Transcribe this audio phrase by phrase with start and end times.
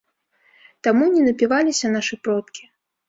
[0.87, 2.63] Таму не напіваліся нашы продкі.